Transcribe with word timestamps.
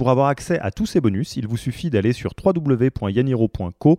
Pour 0.00 0.08
avoir 0.08 0.28
accès 0.28 0.58
à 0.60 0.70
tous 0.70 0.86
ces 0.86 1.02
bonus, 1.02 1.36
il 1.36 1.46
vous 1.46 1.58
suffit 1.58 1.90
d'aller 1.90 2.14
sur 2.14 2.32
www.yaniro.co 2.42 3.98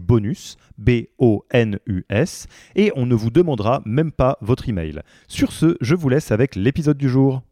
bonus, 0.00 0.56
B-O-N-U-S, 0.78 2.46
et 2.74 2.90
on 2.96 3.06
ne 3.06 3.14
vous 3.14 3.30
demandera 3.30 3.80
même 3.86 4.10
pas 4.10 4.36
votre 4.40 4.68
email. 4.68 5.00
Sur 5.28 5.52
ce, 5.52 5.76
je 5.80 5.94
vous 5.94 6.08
laisse 6.08 6.32
avec 6.32 6.56
l'épisode 6.56 6.98
du 6.98 7.08
jour. 7.08 7.42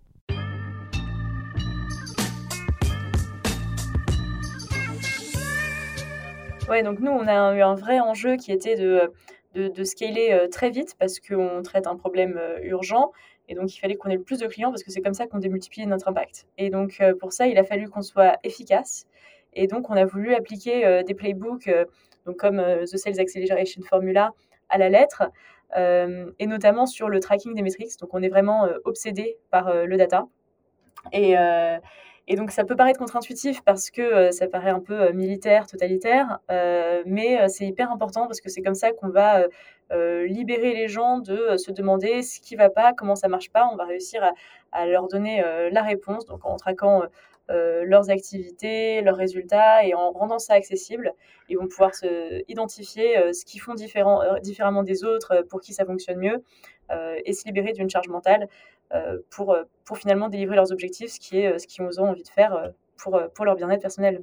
Ouais, 6.69 6.83
donc 6.83 6.99
nous, 6.99 7.13
on 7.13 7.29
a 7.29 7.55
eu 7.55 7.63
un 7.63 7.77
vrai 7.77 8.01
enjeu 8.01 8.35
qui 8.35 8.51
était 8.51 8.75
de, 8.75 9.13
de, 9.55 9.69
de 9.69 9.85
scaler 9.85 10.31
euh, 10.33 10.49
très 10.49 10.71
vite 10.71 10.97
parce 10.99 11.21
qu'on 11.21 11.63
traite 11.63 11.87
un 11.87 11.95
problème 11.95 12.37
euh, 12.37 12.59
urgent 12.65 13.13
et 13.49 13.55
donc, 13.55 13.75
il 13.75 13.79
fallait 13.79 13.97
qu'on 13.97 14.09
ait 14.09 14.17
le 14.17 14.23
plus 14.23 14.41
de 14.41 14.47
clients 14.47 14.71
parce 14.71 14.83
que 14.83 14.91
c'est 14.91 15.01
comme 15.01 15.15
ça 15.15 15.27
qu'on 15.27 15.39
démultiplie 15.39 15.87
notre 15.87 16.09
impact. 16.09 16.47
Et 16.59 16.71
donc, 16.71 16.97
euh, 17.01 17.15
pour 17.15 17.33
ça, 17.33 17.47
il 17.47 17.59
a 17.59 17.65
fallu 17.65 17.89
qu'on 17.89 18.03
soit 18.03 18.39
efficace. 18.43 19.07
Et 19.53 19.67
donc, 19.67 19.89
on 19.89 19.95
a 19.95 20.05
voulu 20.05 20.35
appliquer 20.35 20.85
euh, 20.85 21.03
des 21.03 21.15
playbooks 21.15 21.69
euh, 21.69 21.85
donc 22.27 22.37
comme 22.37 22.57
The 22.57 22.97
Sales 22.97 23.21
Acceleration 23.21 23.83
Formula 23.83 24.33
à 24.69 24.79
la 24.79 24.89
lettre, 24.89 25.31
et 25.77 26.47
notamment 26.47 26.87
sur 26.87 27.09
le 27.09 27.21
tracking 27.21 27.55
des 27.55 27.63
métriques. 27.63 27.97
Donc, 28.01 28.11
on 28.15 28.21
est 28.21 28.29
vraiment 28.29 28.69
obsédé 28.85 29.37
par 29.53 29.73
le 29.87 29.97
data. 29.97 30.27
Et, 31.13 31.37
et 32.29 32.35
donc 32.35 32.51
ça 32.51 32.65
peut 32.65 32.75
paraître 32.75 32.99
contre-intuitif 32.99 33.63
parce 33.63 33.91
que 33.91 34.03
euh, 34.03 34.31
ça 34.33 34.49
paraît 34.49 34.71
un 34.71 34.81
peu 34.81 35.01
euh, 35.01 35.13
militaire, 35.13 35.67
totalitaire, 35.67 36.41
euh, 36.51 37.03
mais 37.07 37.49
c'est 37.49 37.67
hyper 37.67 37.91
important 37.93 38.27
parce 38.27 38.41
que 38.41 38.49
c'est 38.49 38.63
comme 38.63 38.75
ça 38.75 38.93
qu'on 38.93 39.09
va 39.09 39.47
libérer 40.27 40.75
les 40.75 40.89
gens 40.89 41.19
de 41.19 41.57
se 41.57 41.71
demander 41.71 42.23
ce 42.23 42.41
qui 42.41 42.57
va 42.57 42.71
pas, 42.71 42.93
comment 42.93 43.15
ça 43.15 43.29
marche 43.29 43.51
pas. 43.51 43.69
On 43.73 43.77
va 43.77 43.85
réussir 43.85 44.21
à, 44.25 44.33
à 44.73 44.85
leur 44.87 45.07
donner 45.07 45.45
la 45.71 45.83
réponse, 45.83 46.27
donc 46.27 46.45
en 46.45 46.57
traquant 46.57 47.03
leurs 47.49 48.11
activités, 48.11 49.03
leurs 49.03 49.17
résultats 49.17 49.85
et 49.85 49.95
en 49.95 50.11
rendant 50.11 50.39
ça 50.39 50.55
accessible, 50.55 51.13
ils 51.49 51.57
vont 51.57 51.69
pouvoir 51.69 51.95
se 51.95 52.43
identifier 52.49 53.33
ce 53.33 53.45
qu'ils 53.45 53.61
font 53.61 53.75
différent, 53.75 54.23
différemment 54.43 54.83
des 54.83 55.05
autres, 55.05 55.45
pour 55.49 55.61
qui 55.61 55.73
ça 55.73 55.85
fonctionne 55.85 56.19
mieux, 56.19 56.43
et 57.25 57.33
se 57.33 57.45
libérer 57.47 57.73
d'une 57.73 57.89
charge 57.89 58.09
mentale 58.09 58.49
euh, 58.93 59.19
pour, 59.31 59.53
euh, 59.53 59.65
pour 59.85 59.99
finalement 59.99 60.29
délivrer 60.29 60.55
leurs 60.55 60.71
objectifs, 60.71 61.11
ce 61.11 61.19
qui 61.19 61.41
est 61.41 61.55
euh, 61.55 61.59
ce 61.59 61.67
qu'ils 61.67 61.83
ont 62.01 62.09
envie 62.09 62.23
de 62.23 62.29
faire 62.29 62.71
pour, 62.97 63.21
pour 63.35 63.45
leur 63.45 63.57
bien-être 63.57 63.83
personnel. 63.83 64.23